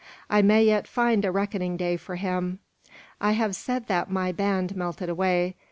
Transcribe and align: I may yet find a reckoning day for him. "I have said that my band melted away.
I 0.31 0.41
may 0.41 0.63
yet 0.63 0.87
find 0.87 1.23
a 1.23 1.31
reckoning 1.31 1.77
day 1.77 1.95
for 1.95 2.15
him. 2.15 2.57
"I 3.21 3.33
have 3.33 3.55
said 3.55 3.85
that 3.85 4.09
my 4.09 4.31
band 4.31 4.75
melted 4.75 5.09
away. 5.09 5.57